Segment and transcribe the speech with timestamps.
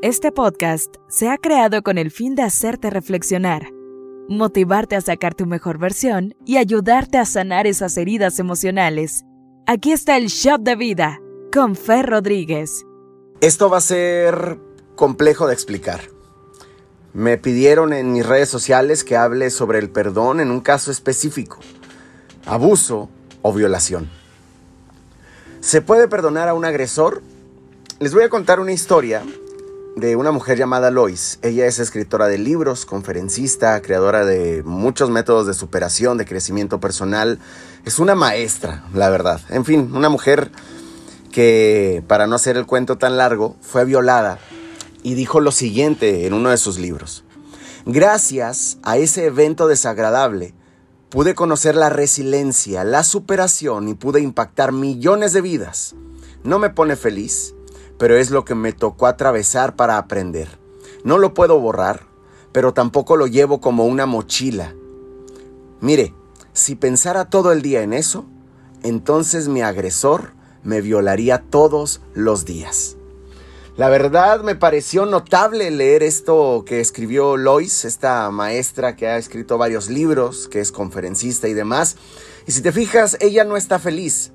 [0.00, 3.72] Este podcast se ha creado con el fin de hacerte reflexionar,
[4.28, 9.24] motivarte a sacar tu mejor versión y ayudarte a sanar esas heridas emocionales.
[9.66, 11.18] Aquí está el Shop de Vida
[11.52, 12.86] con Fer Rodríguez.
[13.40, 14.60] Esto va a ser
[14.94, 16.02] complejo de explicar.
[17.12, 21.58] Me pidieron en mis redes sociales que hable sobre el perdón en un caso específico,
[22.46, 23.08] abuso
[23.42, 24.08] o violación.
[25.58, 27.20] ¿Se puede perdonar a un agresor?
[27.98, 29.24] Les voy a contar una historia
[30.00, 31.38] de una mujer llamada Lois.
[31.42, 37.38] Ella es escritora de libros, conferencista, creadora de muchos métodos de superación, de crecimiento personal.
[37.84, 39.40] Es una maestra, la verdad.
[39.48, 40.50] En fin, una mujer
[41.32, 44.38] que, para no hacer el cuento tan largo, fue violada
[45.02, 47.24] y dijo lo siguiente en uno de sus libros.
[47.84, 50.54] Gracias a ese evento desagradable,
[51.08, 55.94] pude conocer la resiliencia, la superación y pude impactar millones de vidas.
[56.44, 57.54] No me pone feliz,
[57.98, 60.58] pero es lo que me tocó atravesar para aprender.
[61.04, 62.06] No lo puedo borrar,
[62.52, 64.74] pero tampoco lo llevo como una mochila.
[65.80, 66.14] Mire,
[66.52, 68.24] si pensara todo el día en eso,
[68.82, 70.32] entonces mi agresor
[70.62, 72.96] me violaría todos los días.
[73.76, 79.56] La verdad me pareció notable leer esto que escribió Lois, esta maestra que ha escrito
[79.56, 81.96] varios libros, que es conferencista y demás.
[82.48, 84.32] Y si te fijas, ella no está feliz.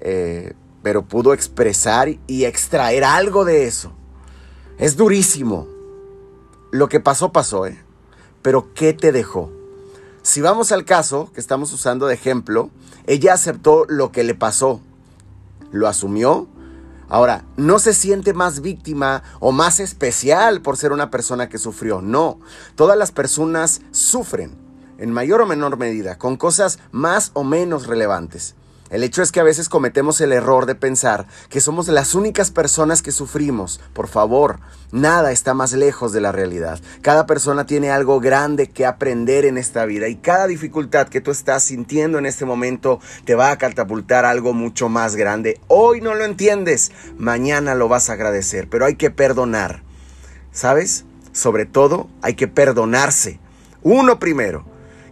[0.00, 0.52] Eh,
[0.82, 3.92] pero pudo expresar y extraer algo de eso.
[4.78, 5.68] Es durísimo.
[6.70, 7.78] Lo que pasó, pasó, ¿eh?
[8.42, 9.50] Pero ¿qué te dejó?
[10.22, 12.70] Si vamos al caso que estamos usando de ejemplo,
[13.06, 14.80] ella aceptó lo que le pasó,
[15.72, 16.46] lo asumió.
[17.08, 22.00] Ahora, no se siente más víctima o más especial por ser una persona que sufrió.
[22.00, 22.38] No,
[22.76, 24.56] todas las personas sufren,
[24.98, 28.54] en mayor o menor medida, con cosas más o menos relevantes.
[28.90, 32.50] El hecho es que a veces cometemos el error de pensar que somos las únicas
[32.50, 33.80] personas que sufrimos.
[33.92, 34.58] Por favor,
[34.90, 36.80] nada está más lejos de la realidad.
[37.00, 41.30] Cada persona tiene algo grande que aprender en esta vida y cada dificultad que tú
[41.30, 45.60] estás sintiendo en este momento te va a catapultar algo mucho más grande.
[45.68, 49.84] Hoy no lo entiendes, mañana lo vas a agradecer, pero hay que perdonar.
[50.50, 51.04] ¿Sabes?
[51.30, 53.38] Sobre todo, hay que perdonarse.
[53.82, 54.64] Uno primero.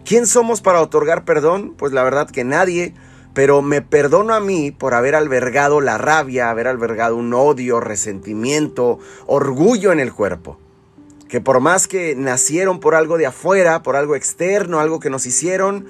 [0.03, 1.75] ¿Quién somos para otorgar perdón?
[1.77, 2.93] Pues la verdad que nadie
[3.33, 8.99] pero me perdono a mí por haber albergado la rabia, haber albergado un odio, resentimiento,
[9.27, 10.57] orgullo en el cuerpo.
[11.27, 15.25] Que por más que nacieron por algo de afuera, por algo externo, algo que nos
[15.25, 15.85] hicieron,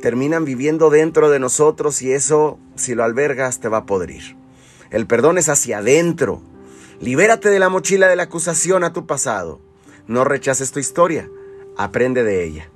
[0.00, 4.36] terminan viviendo dentro de nosotros y eso, si lo albergas, te va a podrir.
[4.90, 6.42] El perdón es hacia adentro.
[7.00, 9.60] Libérate de la mochila de la acusación a tu pasado.
[10.06, 11.28] No rechaces tu historia,
[11.76, 12.70] aprende de ella.